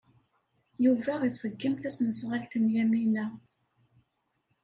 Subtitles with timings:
[0.83, 3.25] Yuba iṣeggem tasnasɣalt n Yamina.